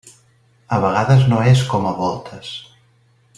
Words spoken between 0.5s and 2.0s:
A vegades no és com a